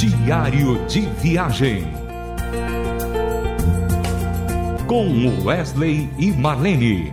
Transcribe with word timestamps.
Diário 0.00 0.82
de 0.86 1.02
Viagem. 1.20 1.84
Com 4.86 5.44
Wesley 5.44 6.08
e 6.18 6.32
Marlene. 6.32 7.12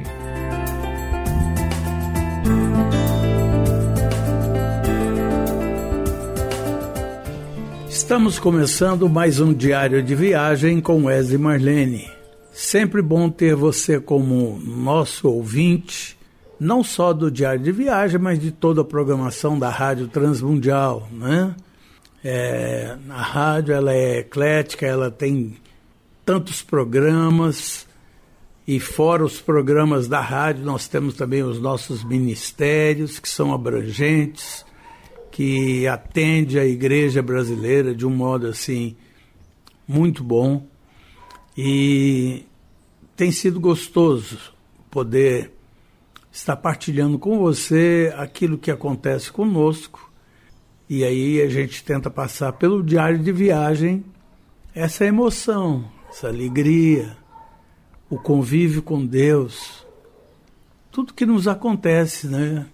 Estamos 7.89 8.39
começando 8.39 9.09
mais 9.09 9.41
um 9.41 9.53
Diário 9.53 10.01
de 10.01 10.15
Viagem 10.15 10.79
com 10.79 11.03
Wesley 11.07 11.35
e 11.35 11.37
Marlene. 11.37 12.07
Sempre 12.53 13.01
bom 13.01 13.29
ter 13.29 13.53
você 13.53 13.99
como 13.99 14.61
nosso 14.65 15.27
ouvinte, 15.27 16.17
não 16.57 16.85
só 16.85 17.11
do 17.11 17.29
Diário 17.29 17.59
de 17.59 17.71
Viagem, 17.73 18.17
mas 18.17 18.39
de 18.39 18.49
toda 18.49 18.79
a 18.79 18.85
programação 18.85 19.59
da 19.59 19.69
Rádio 19.69 20.07
Transmundial, 20.07 21.05
né? 21.11 21.53
É, 22.23 22.97
a 23.09 23.21
rádio 23.21 23.73
ela 23.73 23.93
é 23.93 24.19
eclética, 24.19 24.85
ela 24.85 25.11
tem 25.11 25.57
tantos 26.25 26.61
programas 26.61 27.87
e 28.67 28.79
fora 28.79 29.23
os 29.23 29.39
programas 29.39 30.07
da 30.07 30.19
rádio 30.19 30.65
nós 30.65 30.87
temos 30.87 31.13
também 31.13 31.41
os 31.41 31.59
nossos 31.59 32.03
ministérios 32.03 33.17
que 33.17 33.29
são 33.29 33.53
abrangentes, 33.53 34.65
que 35.31 35.87
atende 35.87 36.59
a 36.59 36.65
igreja 36.65 37.21
brasileira 37.21 37.95
de 37.95 38.05
um 38.05 38.09
modo 38.09 38.47
assim 38.47 38.95
muito 39.87 40.23
bom. 40.23 40.67
E 41.55 42.45
tem 43.15 43.31
sido 43.31 43.59
gostoso 43.59 44.37
poder 44.91 45.53
estar 46.31 46.57
partilhando 46.57 47.17
com 47.17 47.39
você 47.39 48.13
aquilo 48.17 48.57
que 48.57 48.69
acontece 48.69 49.31
conosco 49.31 50.06
e 50.89 51.03
aí 51.03 51.41
a 51.41 51.49
gente 51.49 51.83
tenta 51.83 52.09
passar 52.09 52.53
pelo 52.53 52.81
diário 52.81 53.19
de 53.19 53.31
viagem 53.31 54.05
essa 54.73 55.05
emoção, 55.05 55.85
essa 56.09 56.27
alegria, 56.27 57.17
o 58.09 58.17
convívio 58.17 58.81
com 58.81 59.05
Deus, 59.05 59.85
tudo 60.91 61.13
que 61.13 61.25
nos 61.25 61.47
acontece, 61.47 62.27
né? 62.27 62.65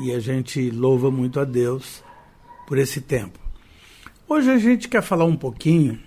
E 0.00 0.12
a 0.12 0.18
gente 0.18 0.70
louva 0.70 1.10
muito 1.10 1.38
a 1.38 1.44
Deus 1.44 2.02
por 2.66 2.76
esse 2.78 3.00
tempo. 3.00 3.38
Hoje 4.28 4.50
a 4.50 4.58
gente 4.58 4.88
quer 4.88 5.02
falar 5.02 5.24
um 5.24 5.36
pouquinho 5.36 5.98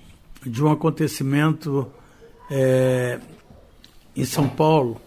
de 0.45 0.63
um 0.63 0.71
acontecimento 0.71 1.87
é, 2.49 3.19
em 4.15 4.25
São 4.25 4.49
Paulo. 4.49 4.99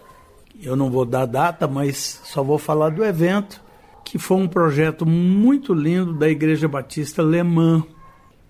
Eu 0.62 0.74
não 0.74 0.90
vou 0.90 1.04
dar 1.04 1.26
data, 1.26 1.66
mas 1.66 2.20
só 2.24 2.42
vou 2.42 2.58
falar 2.58 2.90
do 2.90 3.04
evento 3.04 3.63
que 4.04 4.18
foi 4.18 4.36
um 4.36 4.46
projeto 4.46 5.06
muito 5.06 5.72
lindo 5.72 6.12
da 6.12 6.28
Igreja 6.28 6.68
Batista 6.68 7.22
Alemã. 7.22 7.82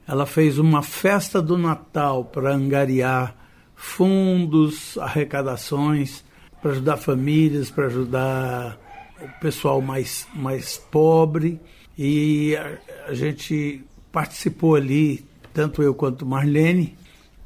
Ela 0.06 0.26
fez 0.26 0.58
uma 0.58 0.82
festa 0.82 1.40
do 1.40 1.56
Natal 1.56 2.24
para 2.24 2.52
angariar 2.54 3.36
fundos, 3.74 4.98
arrecadações, 4.98 6.24
para 6.60 6.72
ajudar 6.72 6.96
famílias, 6.96 7.70
para 7.70 7.86
ajudar 7.86 8.78
o 9.20 9.40
pessoal 9.40 9.80
mais, 9.80 10.26
mais 10.34 10.76
pobre. 10.76 11.60
E 11.96 12.56
a, 12.56 12.78
a 13.08 13.14
gente 13.14 13.82
participou 14.10 14.74
ali, 14.74 15.24
tanto 15.52 15.82
eu 15.82 15.94
quanto 15.94 16.26
Marlene, 16.26 16.96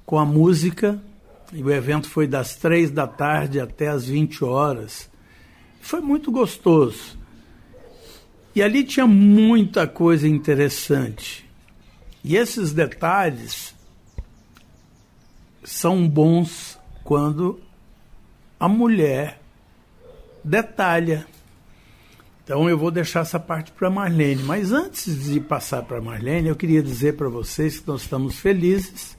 com 0.06 0.18
a 0.18 0.24
música. 0.24 1.00
E 1.52 1.62
o 1.62 1.70
evento 1.70 2.08
foi 2.08 2.26
das 2.26 2.56
três 2.56 2.90
da 2.90 3.06
tarde 3.06 3.60
até 3.60 3.88
as 3.88 4.06
20 4.06 4.44
horas. 4.44 5.10
Foi 5.80 6.00
muito 6.00 6.30
gostoso. 6.30 7.18
E 8.58 8.62
ali 8.62 8.82
tinha 8.82 9.06
muita 9.06 9.86
coisa 9.86 10.26
interessante. 10.26 11.48
E 12.24 12.34
esses 12.34 12.72
detalhes 12.72 13.72
são 15.62 16.08
bons 16.08 16.76
quando 17.04 17.60
a 18.58 18.68
mulher 18.68 19.40
detalha. 20.42 21.24
Então 22.42 22.68
eu 22.68 22.76
vou 22.76 22.90
deixar 22.90 23.20
essa 23.20 23.38
parte 23.38 23.70
para 23.70 23.88
Marlene. 23.88 24.42
Mas 24.42 24.72
antes 24.72 25.26
de 25.26 25.38
passar 25.38 25.84
para 25.84 26.00
Marlene, 26.00 26.48
eu 26.48 26.56
queria 26.56 26.82
dizer 26.82 27.16
para 27.16 27.28
vocês 27.28 27.78
que 27.78 27.86
nós 27.86 28.02
estamos 28.02 28.40
felizes, 28.40 29.16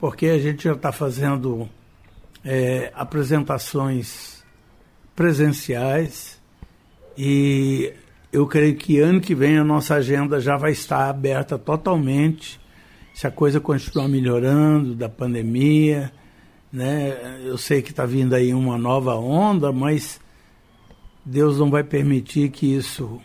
porque 0.00 0.24
a 0.24 0.38
gente 0.38 0.64
já 0.64 0.72
está 0.72 0.90
fazendo 0.90 1.68
é, 2.42 2.90
apresentações 2.94 4.42
presenciais 5.14 6.40
e 7.14 7.92
eu 8.32 8.46
creio 8.46 8.76
que 8.76 9.00
ano 9.00 9.20
que 9.20 9.34
vem 9.34 9.58
a 9.58 9.64
nossa 9.64 9.94
agenda 9.94 10.40
já 10.40 10.56
vai 10.56 10.72
estar 10.72 11.08
aberta 11.08 11.58
totalmente. 11.58 12.60
Se 13.12 13.26
a 13.26 13.30
coisa 13.30 13.60
continuar 13.60 14.08
melhorando 14.08 14.94
da 14.94 15.08
pandemia, 15.08 16.12
né? 16.72 17.40
Eu 17.44 17.58
sei 17.58 17.82
que 17.82 17.90
está 17.90 18.06
vindo 18.06 18.34
aí 18.34 18.54
uma 18.54 18.78
nova 18.78 19.14
onda, 19.16 19.72
mas 19.72 20.20
Deus 21.24 21.58
não 21.58 21.70
vai 21.70 21.82
permitir 21.82 22.50
que 22.50 22.74
isso 22.74 23.20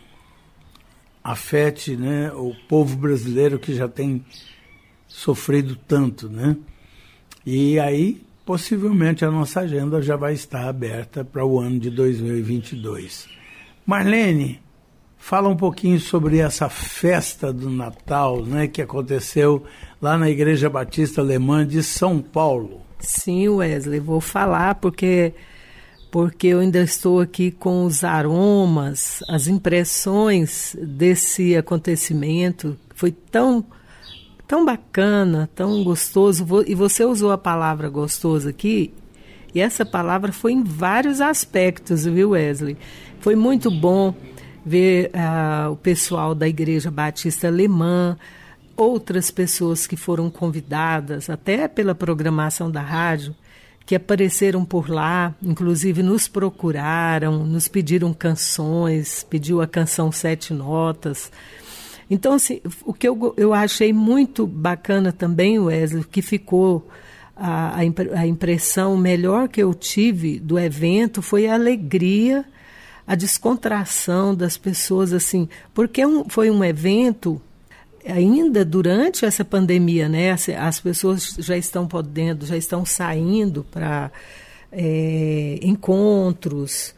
afete, 1.22 1.96
né, 1.96 2.30
o 2.32 2.54
povo 2.68 2.96
brasileiro 2.96 3.58
que 3.58 3.74
já 3.74 3.88
tem 3.88 4.24
sofrido 5.08 5.74
tanto, 5.74 6.28
né? 6.28 6.56
E 7.44 7.80
aí, 7.80 8.22
possivelmente 8.44 9.24
a 9.24 9.30
nossa 9.30 9.60
agenda 9.60 10.00
já 10.00 10.14
vai 10.14 10.34
estar 10.34 10.68
aberta 10.68 11.24
para 11.24 11.44
o 11.44 11.58
ano 11.58 11.80
de 11.80 11.90
2022. 11.90 13.28
Marlene, 13.84 14.60
Fala 15.26 15.48
um 15.48 15.56
pouquinho 15.56 15.98
sobre 15.98 16.38
essa 16.38 16.68
festa 16.68 17.52
do 17.52 17.68
Natal, 17.68 18.44
né, 18.44 18.68
que 18.68 18.80
aconteceu 18.80 19.64
lá 20.00 20.16
na 20.16 20.30
Igreja 20.30 20.70
Batista 20.70 21.20
Alemã 21.20 21.66
de 21.66 21.82
São 21.82 22.22
Paulo. 22.22 22.82
Sim, 23.00 23.48
Wesley, 23.48 23.98
vou 23.98 24.20
falar 24.20 24.76
porque 24.76 25.34
porque 26.12 26.46
eu 26.46 26.60
ainda 26.60 26.78
estou 26.78 27.18
aqui 27.18 27.50
com 27.50 27.84
os 27.84 28.04
aromas, 28.04 29.20
as 29.28 29.48
impressões 29.48 30.76
desse 30.80 31.56
acontecimento. 31.56 32.78
Foi 32.94 33.10
tão 33.10 33.64
tão 34.46 34.64
bacana, 34.64 35.50
tão 35.56 35.82
gostoso. 35.82 36.46
E 36.68 36.74
você 36.76 37.04
usou 37.04 37.32
a 37.32 37.38
palavra 37.38 37.88
gostoso 37.88 38.48
aqui, 38.48 38.94
e 39.52 39.60
essa 39.60 39.84
palavra 39.84 40.30
foi 40.30 40.52
em 40.52 40.62
vários 40.62 41.20
aspectos, 41.20 42.04
viu, 42.04 42.30
Wesley? 42.30 42.76
Foi 43.18 43.34
muito 43.34 43.72
bom 43.72 44.14
ver 44.66 45.12
uh, 45.14 45.70
o 45.70 45.76
pessoal 45.76 46.34
da 46.34 46.48
Igreja 46.48 46.90
Batista 46.90 47.46
Alemã, 47.46 48.18
outras 48.76 49.30
pessoas 49.30 49.86
que 49.86 49.96
foram 49.96 50.28
convidadas, 50.28 51.30
até 51.30 51.68
pela 51.68 51.94
programação 51.94 52.68
da 52.68 52.80
rádio, 52.80 53.32
que 53.86 53.94
apareceram 53.94 54.64
por 54.64 54.90
lá, 54.90 55.32
inclusive 55.40 56.02
nos 56.02 56.26
procuraram, 56.26 57.46
nos 57.46 57.68
pediram 57.68 58.12
canções, 58.12 59.22
pediu 59.30 59.62
a 59.62 59.68
canção 59.68 60.10
Sete 60.10 60.52
Notas. 60.52 61.30
Então, 62.10 62.32
assim, 62.32 62.60
o 62.84 62.92
que 62.92 63.06
eu, 63.06 63.34
eu 63.36 63.54
achei 63.54 63.92
muito 63.92 64.48
bacana 64.48 65.12
também, 65.12 65.60
Wesley, 65.60 66.02
que 66.02 66.20
ficou 66.20 66.88
a, 67.36 67.78
a 67.78 68.26
impressão 68.26 68.96
melhor 68.96 69.48
que 69.48 69.62
eu 69.62 69.72
tive 69.72 70.40
do 70.40 70.58
evento 70.58 71.22
foi 71.22 71.46
a 71.46 71.54
alegria 71.54 72.44
a 73.06 73.14
descontração 73.14 74.34
das 74.34 74.56
pessoas, 74.56 75.12
assim, 75.12 75.48
porque 75.72 76.00
é 76.00 76.06
um, 76.06 76.28
foi 76.28 76.50
um 76.50 76.64
evento 76.64 77.40
ainda 78.04 78.64
durante 78.64 79.24
essa 79.24 79.44
pandemia, 79.44 80.08
né? 80.08 80.32
As, 80.32 80.48
as 80.48 80.80
pessoas 80.80 81.36
já 81.38 81.56
estão 81.56 81.86
podendo, 81.86 82.46
já 82.46 82.56
estão 82.56 82.84
saindo 82.84 83.64
para 83.70 84.10
é, 84.72 85.58
encontros, 85.62 86.94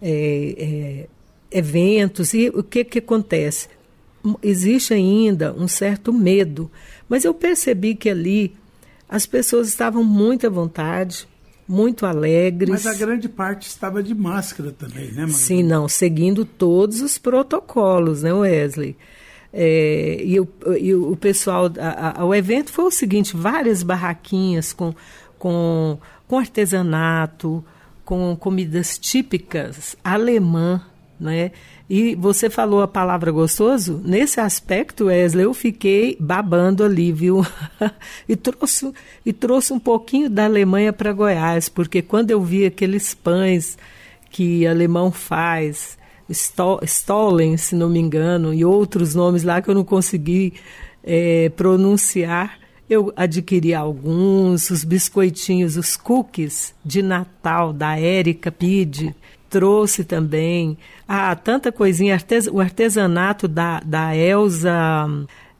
é, 0.00 0.54
é, 0.58 1.56
eventos, 1.56 2.34
e 2.34 2.48
o 2.48 2.62
que, 2.62 2.84
que 2.84 2.98
acontece? 2.98 3.68
Existe 4.42 4.94
ainda 4.94 5.52
um 5.52 5.66
certo 5.68 6.12
medo, 6.12 6.70
mas 7.08 7.24
eu 7.24 7.34
percebi 7.34 7.94
que 7.94 8.08
ali 8.08 8.54
as 9.08 9.26
pessoas 9.26 9.68
estavam 9.68 10.02
muito 10.02 10.46
à 10.46 10.50
vontade, 10.50 11.28
muito 11.72 12.04
alegres. 12.04 12.84
Mas 12.84 12.86
a 12.86 12.94
grande 12.94 13.28
parte 13.28 13.66
estava 13.66 14.02
de 14.02 14.14
máscara 14.14 14.70
também, 14.70 15.06
né, 15.12 15.22
Maria? 15.22 15.34
Sim, 15.34 15.62
não, 15.62 15.88
seguindo 15.88 16.44
todos 16.44 17.00
os 17.00 17.16
protocolos, 17.16 18.22
né, 18.22 18.32
Wesley? 18.32 18.94
É, 19.50 20.22
e, 20.22 20.38
o, 20.38 20.48
e 20.78 20.94
o 20.94 21.16
pessoal, 21.16 21.70
a, 21.78 22.20
a, 22.20 22.24
o 22.24 22.34
evento 22.34 22.70
foi 22.70 22.84
o 22.84 22.90
seguinte, 22.90 23.34
várias 23.34 23.82
barraquinhas 23.82 24.72
com, 24.72 24.94
com, 25.38 25.98
com 26.28 26.38
artesanato, 26.38 27.64
com 28.04 28.36
comidas 28.36 28.98
típicas 28.98 29.96
alemã, 30.04 30.82
né? 31.22 31.52
E 31.88 32.14
você 32.14 32.50
falou 32.50 32.82
a 32.82 32.88
palavra 32.88 33.30
gostoso? 33.30 34.00
Nesse 34.04 34.40
aspecto, 34.40 35.06
Wesley, 35.06 35.44
eu 35.44 35.54
fiquei 35.54 36.16
babando 36.18 36.84
ali, 36.84 37.12
viu? 37.12 37.46
e, 38.28 38.34
trouxe, 38.34 38.92
e 39.24 39.32
trouxe 39.32 39.72
um 39.72 39.78
pouquinho 39.78 40.28
da 40.28 40.44
Alemanha 40.44 40.92
para 40.92 41.12
Goiás, 41.12 41.68
porque 41.68 42.02
quando 42.02 42.30
eu 42.30 42.42
vi 42.42 42.66
aqueles 42.66 43.14
pães 43.14 43.78
que 44.30 44.66
alemão 44.66 45.12
faz, 45.12 45.98
Stollen, 46.30 47.56
se 47.56 47.74
não 47.74 47.88
me 47.88 48.00
engano, 48.00 48.54
e 48.54 48.64
outros 48.64 49.14
nomes 49.14 49.42
lá 49.42 49.60
que 49.60 49.68
eu 49.68 49.74
não 49.74 49.84
consegui 49.84 50.54
é, 51.04 51.50
pronunciar. 51.50 52.58
Eu 52.88 53.12
adquiri 53.16 53.74
alguns, 53.74 54.70
os 54.70 54.84
biscoitinhos, 54.84 55.76
os 55.76 55.96
cookies 55.96 56.74
de 56.84 57.02
Natal 57.02 57.72
da 57.72 57.98
Érica 57.98 58.50
Pide, 58.50 59.14
trouxe 59.52 60.02
também. 60.02 60.78
Ah, 61.06 61.36
tanta 61.36 61.70
coisinha, 61.70 62.14
artes, 62.14 62.46
o 62.46 62.58
artesanato 62.58 63.46
da, 63.46 63.80
da 63.80 64.16
Elza 64.16 64.72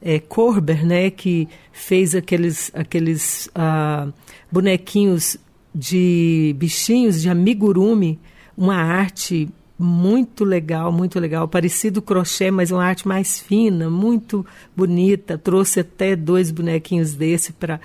é, 0.00 0.18
Korber, 0.18 0.86
né, 0.86 1.10
que 1.10 1.46
fez 1.70 2.14
aqueles, 2.14 2.70
aqueles 2.74 3.50
ah, 3.54 4.08
bonequinhos 4.50 5.36
de 5.74 6.56
bichinhos 6.58 7.20
de 7.20 7.28
amigurumi, 7.28 8.18
uma 8.56 8.76
arte 8.76 9.50
muito 9.78 10.42
legal, 10.42 10.90
muito 10.90 11.20
legal, 11.20 11.46
parecido 11.46 12.00
crochê, 12.00 12.50
mas 12.50 12.70
uma 12.70 12.84
arte 12.84 13.06
mais 13.06 13.40
fina, 13.40 13.90
muito 13.90 14.46
bonita. 14.74 15.36
Trouxe 15.36 15.80
até 15.80 16.16
dois 16.16 16.50
bonequinhos 16.50 17.14
desse 17.14 17.52
para 17.52 17.78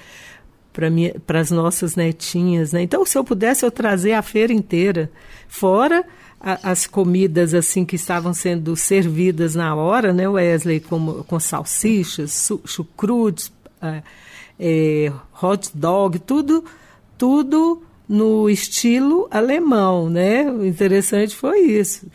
para 1.25 1.39
as 1.39 1.49
nossas 1.49 1.95
netinhas, 1.95 2.71
né? 2.71 2.81
Então, 2.83 3.05
se 3.05 3.17
eu 3.17 3.23
pudesse, 3.23 3.65
eu 3.65 3.71
trazer 3.71 4.13
a 4.13 4.21
feira 4.21 4.53
inteira, 4.53 5.09
fora 5.47 6.05
a, 6.39 6.71
as 6.71 6.85
comidas 6.85 7.53
assim 7.53 7.83
que 7.83 7.95
estavam 7.95 8.33
sendo 8.33 8.75
servidas 8.75 9.55
na 9.55 9.75
hora, 9.75 10.13
né, 10.13 10.27
Wesley, 10.27 10.79
com, 10.79 11.23
com 11.23 11.39
salsichas, 11.39 12.49
chucrutes, 12.65 13.51
é, 13.81 14.03
é, 14.59 15.13
hot 15.41 15.71
dog, 15.73 16.19
tudo, 16.19 16.63
tudo 17.17 17.81
no 18.07 18.49
estilo 18.49 19.27
alemão, 19.31 20.09
né? 20.09 20.49
O 20.49 20.65
interessante 20.65 21.35
foi 21.35 21.59
isso. 21.61 22.05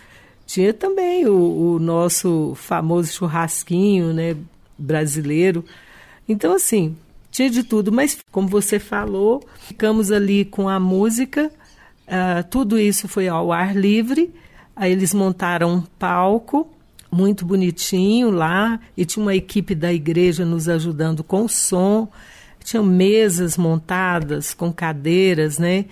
Tinha 0.46 0.72
também 0.72 1.26
o, 1.26 1.74
o 1.74 1.78
nosso 1.78 2.54
famoso 2.56 3.12
churrasquinho, 3.12 4.12
né, 4.12 4.36
brasileiro. 4.78 5.64
Então, 6.28 6.54
assim, 6.54 6.96
tinha 7.32 7.48
de 7.48 7.64
tudo, 7.64 7.90
mas 7.90 8.18
como 8.30 8.46
você 8.46 8.78
falou, 8.78 9.42
ficamos 9.58 10.12
ali 10.12 10.44
com 10.44 10.68
a 10.68 10.78
música, 10.78 11.50
uh, 12.06 12.46
tudo 12.50 12.78
isso 12.78 13.08
foi 13.08 13.26
ao 13.26 13.50
ar 13.50 13.74
livre. 13.74 14.34
Aí 14.76 14.92
eles 14.92 15.14
montaram 15.14 15.72
um 15.76 15.80
palco 15.80 16.70
muito 17.10 17.46
bonitinho 17.46 18.30
lá 18.30 18.78
e 18.94 19.06
tinha 19.06 19.22
uma 19.22 19.34
equipe 19.34 19.74
da 19.74 19.90
igreja 19.90 20.44
nos 20.44 20.68
ajudando 20.68 21.24
com 21.24 21.46
o 21.46 21.48
som. 21.48 22.06
Tinham 22.62 22.84
mesas 22.84 23.56
montadas 23.56 24.52
com 24.52 24.70
cadeiras, 24.70 25.58
né? 25.58 25.86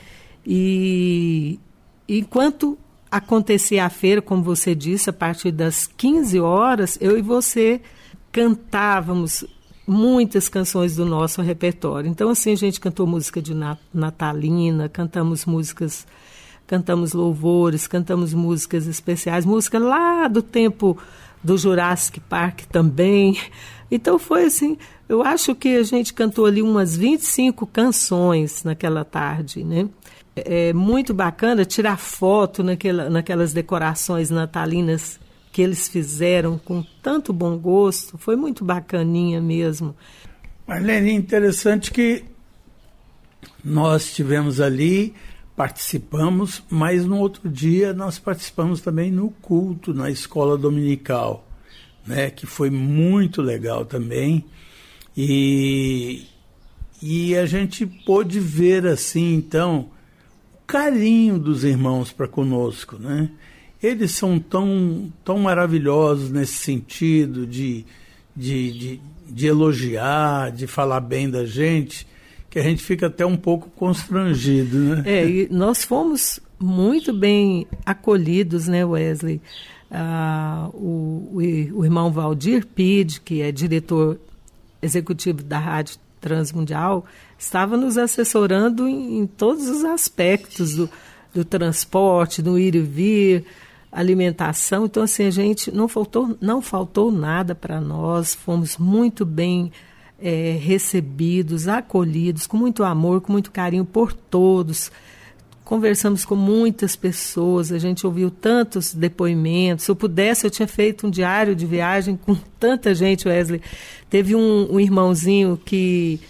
E 0.47 1.59
enquanto 2.07 2.79
acontecia 3.11 3.87
a 3.87 3.91
feira, 3.91 4.21
como 4.21 4.43
você 4.43 4.75
disse, 4.75 5.09
a 5.09 5.13
partir 5.13 5.53
das 5.53 5.87
15 5.87 6.39
horas, 6.39 6.99
eu 7.01 7.19
e 7.19 7.23
você 7.23 7.81
cantávamos 8.31 9.45
muitas 9.91 10.49
canções 10.49 10.95
do 10.95 11.05
nosso 11.05 11.43
repertório. 11.43 12.09
Então, 12.09 12.31
assim, 12.31 12.53
a 12.53 12.57
gente 12.57 12.79
cantou 12.79 13.07
música 13.09 13.43
de 13.43 13.53
natalina, 13.93 14.89
cantamos 14.89 15.45
músicas, 15.45 16.07
cantamos 16.65 17.13
louvores, 17.13 17.89
cantamos 17.89 18.33
músicas 18.33 18.87
especiais, 18.87 19.45
música 19.45 19.81
lá 19.81 20.29
do 20.29 20.43
tempo 20.43 20.97
do 21.43 21.59
Jurassic 21.59 22.21
Park 22.21 22.61
também. 22.71 23.37
Então 23.91 24.21
foi 24.21 24.45
assim, 24.45 24.79
eu 25.09 25.25
acho 25.25 25.53
que 25.57 25.77
a 25.77 25.83
gente 25.83 26.15
cantou 26.15 26.47
ali 26.47 26.63
umas 26.63 26.97
25 26.97 27.67
canções 27.67 28.63
naquela 28.63 29.05
tarde, 29.05 29.65
né? 29.65 29.89
É 30.37 30.73
muito 30.73 31.13
bacana 31.13 31.65
tirar 31.65 31.97
foto 31.97 32.63
naquela, 32.63 33.11
naquelas 33.11 33.53
decorações 33.53 34.31
natalinas 34.31 35.19
que 35.53 35.63
eles 35.63 35.89
fizeram 35.89 36.59
com 36.59 36.85
tanto 37.03 37.33
bom 37.33 37.59
gosto. 37.59 38.17
Foi 38.17 38.37
muito 38.37 38.65
bacaninha 38.65 39.41
mesmo. 39.41 39.95
Marlene, 40.67 41.13
interessante 41.13 41.91
que 41.91 42.25
nós 43.65 44.05
estivemos 44.05 44.61
ali, 44.61 45.15
participamos, 45.57 46.63
mas 46.71 47.05
no 47.05 47.19
outro 47.19 47.49
dia 47.49 47.93
nós 47.93 48.19
participamos 48.19 48.81
também 48.81 49.11
no 49.11 49.31
culto, 49.31 49.93
na 49.93 50.09
escola 50.11 50.57
dominical, 50.57 51.47
né, 52.07 52.31
que 52.31 52.47
foi 52.47 52.71
muito 52.71 53.43
legal 53.43 53.85
também. 53.85 54.45
E, 55.17 56.27
e 57.03 57.37
a 57.37 57.45
gente 57.47 57.85
pôde 57.85 58.39
ver 58.39 58.87
assim, 58.87 59.35
então, 59.35 59.91
o 60.55 60.67
carinho 60.67 61.39
dos 61.39 61.65
irmãos 61.65 62.13
para 62.13 62.29
conosco, 62.29 62.97
né? 62.97 63.29
Eles 63.83 64.13
são 64.13 64.39
tão, 64.39 65.11
tão 65.25 65.39
maravilhosos 65.39 66.31
nesse 66.31 66.55
sentido 66.55 67.47
de, 67.47 67.85
de, 68.37 68.73
de, 68.73 69.01
de, 69.29 69.47
elogiar, 69.47 70.51
de 70.53 70.67
falar 70.67 71.01
bem 71.01 71.31
da 71.31 71.47
gente, 71.47 72.07
que 72.51 72.59
a 72.59 72.63
gente 72.63 72.83
fica 72.83 73.07
até 73.07 73.25
um 73.25 73.37
pouco 73.37 73.71
constrangido, 73.71 74.77
né? 74.79 75.03
É, 75.07 75.27
e 75.27 75.49
nós 75.51 75.85
fomos 75.85 76.41
muito 76.59 77.13
bem 77.13 77.67
acolhidos, 77.87 78.69
né, 78.69 78.85
Wesley? 78.85 79.41
Ah, 79.91 80.69
o, 80.75 81.31
o, 81.33 81.85
irmão 81.85 82.13
Valdir 82.13 82.67
Pide, 82.67 83.21
que 83.21 83.41
é 83.41 83.51
diretor 83.51 84.21
executivo 84.81 85.43
da 85.43 85.59
Rádio 85.59 85.97
Transmundial, 86.21 87.05
estava 87.39 87.77
nos 87.77 87.97
assessorando 87.97 88.87
em, 88.87 89.21
em 89.21 89.27
todos 89.27 89.69
os 89.69 89.85
aspectos 89.85 90.77
do, 90.77 90.89
do 91.35 91.45
transporte, 91.45 92.43
do 92.43 92.59
ir 92.59 92.75
e 92.75 92.81
vir, 92.81 93.45
alimentação. 93.91 94.87
Então, 94.87 95.03
assim, 95.03 95.25
a 95.25 95.31
gente 95.31 95.71
não 95.71 95.89
faltou, 95.89 96.37
não 96.41 96.63
faltou 96.63 97.11
nada 97.11 97.55
para 97.55 97.81
nós, 97.81 98.35
fomos 98.35 98.77
muito 98.77 99.25
bem 99.25 99.73
é, 100.21 100.57
recebidos, 100.61 101.67
acolhidos, 101.67 102.47
com 102.47 102.57
muito 102.57 102.85
amor, 102.85 103.21
com 103.21 103.33
muito 103.33 103.51
carinho 103.51 103.85
por 103.85 104.13
todos. 104.13 104.93
Conversamos 105.65 106.25
com 106.25 106.35
muitas 106.35 106.97
pessoas, 106.97 107.71
a 107.71 107.79
gente 107.79 108.07
ouviu 108.07 108.31
tantos 108.31 108.93
depoimentos. 108.93 109.85
Se 109.85 109.91
eu 109.91 109.97
pudesse, 109.97 110.47
eu 110.47 110.51
tinha 110.51 110.67
feito 110.69 111.07
um 111.07 111.11
diário 111.11 111.55
de 111.55 111.65
viagem 111.65 112.17
com 112.17 112.37
tanta 112.59 112.95
gente, 112.95 113.29
Wesley. 113.29 113.63
Teve 114.09 114.35
um, 114.35 114.75
um 114.75 114.81
irmãozinho 114.81 115.57
que 115.65 116.21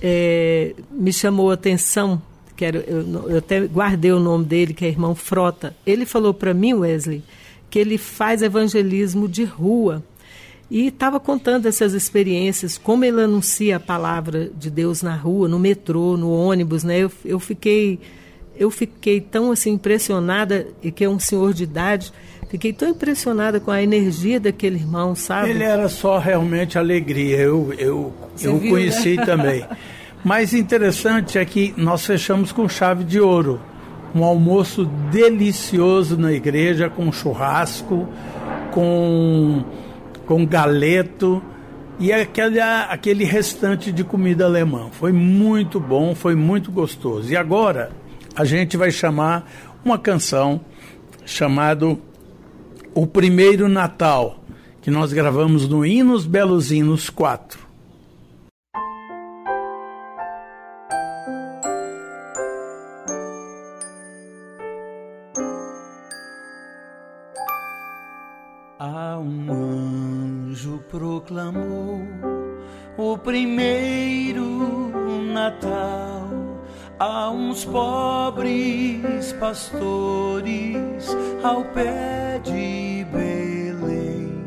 é, 0.00 0.74
me 0.90 1.12
chamou 1.12 1.50
a 1.50 1.54
atenção 1.54 2.20
eu, 2.64 3.28
eu 3.28 3.38
até 3.38 3.60
guardei 3.60 4.12
o 4.12 4.20
nome 4.20 4.44
dele, 4.44 4.74
que 4.74 4.84
é 4.84 4.88
irmão 4.88 5.14
Frota. 5.14 5.74
Ele 5.86 6.06
falou 6.06 6.32
para 6.32 6.54
mim, 6.54 6.74
Wesley, 6.74 7.22
que 7.70 7.78
ele 7.78 7.98
faz 7.98 8.42
evangelismo 8.42 9.28
de 9.28 9.44
rua. 9.44 10.02
E 10.70 10.86
estava 10.86 11.20
contando 11.20 11.66
essas 11.66 11.92
experiências, 11.92 12.78
como 12.78 13.04
ele 13.04 13.20
anuncia 13.20 13.76
a 13.76 13.80
palavra 13.80 14.50
de 14.58 14.70
Deus 14.70 15.02
na 15.02 15.14
rua, 15.14 15.46
no 15.46 15.58
metrô, 15.58 16.16
no 16.16 16.32
ônibus, 16.32 16.82
né? 16.82 16.98
Eu, 17.00 17.12
eu 17.24 17.38
fiquei 17.38 17.98
eu 18.56 18.70
fiquei 18.70 19.20
tão 19.20 19.50
assim 19.50 19.72
impressionada 19.72 20.66
e 20.82 20.90
que 20.90 21.04
é 21.04 21.08
um 21.08 21.18
senhor 21.18 21.52
de 21.52 21.64
idade, 21.64 22.12
fiquei 22.48 22.72
tão 22.72 22.88
impressionada 22.88 23.58
com 23.60 23.70
a 23.70 23.82
energia 23.82 24.38
daquele 24.38 24.76
irmão, 24.76 25.14
sabe? 25.14 25.50
Ele 25.50 25.64
era 25.64 25.88
só 25.88 26.18
realmente 26.18 26.78
alegria. 26.78 27.36
Eu 27.36 27.74
eu 27.76 28.12
Você 28.34 28.48
eu 28.48 28.58
viu, 28.58 28.70
conheci 28.70 29.16
né? 29.16 29.26
também. 29.26 29.66
Mais 30.24 30.54
interessante 30.54 31.36
é 31.36 31.44
que 31.44 31.74
nós 31.76 32.06
fechamos 32.06 32.52
com 32.52 32.68
chave 32.68 33.02
de 33.02 33.20
ouro. 33.20 33.60
Um 34.14 34.22
almoço 34.22 34.84
delicioso 35.10 36.16
na 36.16 36.32
igreja, 36.32 36.88
com 36.88 37.10
churrasco, 37.10 38.08
com, 38.70 39.64
com 40.24 40.46
galeto 40.46 41.42
e 41.98 42.12
aquele, 42.12 42.60
aquele 42.60 43.24
restante 43.24 43.90
de 43.90 44.04
comida 44.04 44.44
alemã. 44.44 44.88
Foi 44.92 45.12
muito 45.12 45.80
bom, 45.80 46.14
foi 46.14 46.34
muito 46.34 46.70
gostoso. 46.70 47.32
E 47.32 47.36
agora 47.36 47.90
a 48.36 48.44
gente 48.44 48.76
vai 48.76 48.90
chamar 48.90 49.50
uma 49.84 49.98
canção 49.98 50.60
chamado 51.24 52.00
O 52.94 53.06
Primeiro 53.06 53.68
Natal, 53.68 54.44
que 54.80 54.90
nós 54.90 55.12
gravamos 55.12 55.68
no 55.68 55.84
Hinos 55.84 56.26
Belos 56.26 56.70
Hinos 56.70 57.10
4. 57.10 57.61
Proclamou 70.92 72.02
o 72.98 73.16
primeiro 73.16 74.92
Natal 75.32 76.28
a 76.98 77.30
uns 77.30 77.64
pobres 77.64 79.32
pastores 79.40 81.16
ao 81.42 81.64
pé 81.64 82.38
de 82.44 83.06
Belém, 83.10 84.44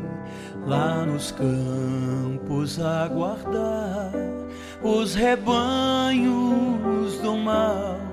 lá 0.64 1.04
nos 1.04 1.32
campos 1.32 2.78
aguardar 2.78 4.12
os 4.82 5.16
rebanhos 5.16 7.18
do 7.20 7.36
mal. 7.36 8.05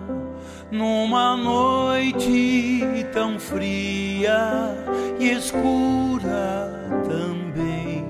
Numa 0.74 1.38
noite 1.38 2.84
tão 3.14 3.40
fria 3.40 4.76
e 5.20 5.30
escura 5.30 6.68
também. 7.08 8.04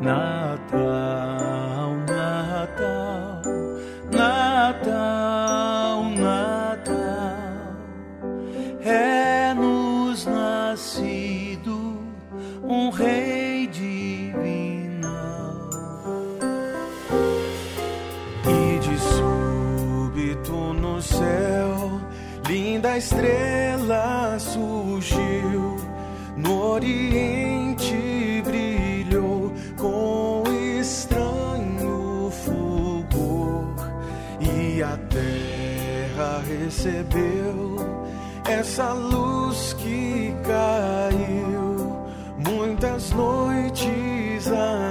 Natal, 0.00 1.96
Natal, 2.06 3.42
Natal, 4.12 6.04
Natal, 6.04 7.02
é 8.84 9.52
nos 9.52 10.24
nascido 10.24 11.98
um 12.62 12.90
rei 12.90 13.41
linda 22.92 22.98
estrela 22.98 24.38
surgiu. 24.38 25.76
No 26.36 26.72
Oriente 26.72 28.42
brilhou 28.44 29.52
com 29.76 30.42
estranho 30.80 32.30
fulgor. 32.30 33.74
E 34.40 34.82
a 34.82 34.98
terra 35.08 36.42
recebeu 36.46 37.76
essa 38.44 38.92
luz 38.92 39.74
que 39.74 40.34
caiu. 40.44 42.02
Muitas 42.38 43.10
noites 43.12 44.48
ainda 44.48 44.81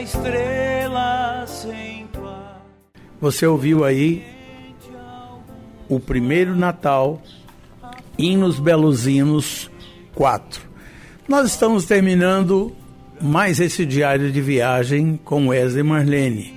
estrela 0.00 1.44
sem 1.46 2.06
par. 2.08 2.62
Você 3.20 3.46
ouviu 3.46 3.84
aí 3.84 4.24
o 5.88 5.98
primeiro 5.98 6.54
Natal, 6.54 7.22
Hinos 8.16 8.58
Beluzinos 8.58 9.70
4. 10.14 10.62
Nós 11.26 11.50
estamos 11.50 11.84
terminando 11.84 12.74
mais 13.20 13.60
esse 13.60 13.84
diário 13.84 14.30
de 14.30 14.40
viagem 14.40 15.18
com 15.24 15.48
Wesley 15.48 15.82
Marlene. 15.82 16.54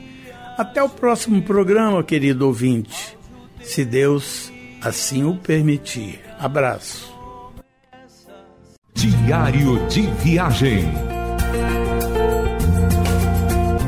Até 0.57 0.83
o 0.83 0.89
próximo 0.89 1.41
programa, 1.41 2.03
querido 2.03 2.45
ouvinte, 2.45 3.17
se 3.61 3.83
Deus 3.83 4.51
assim 4.81 5.23
o 5.23 5.35
permitir. 5.35 6.19
Abraço. 6.39 7.11
Diário 8.93 9.87
de 9.87 10.01
Viagem. 10.01 11.10